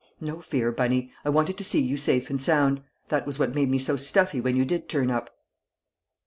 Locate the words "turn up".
4.89-5.29